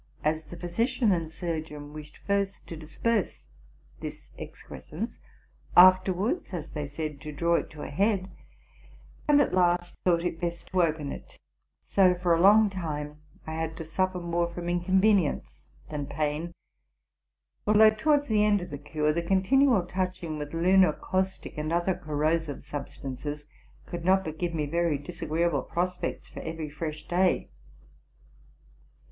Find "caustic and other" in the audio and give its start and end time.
20.93-21.93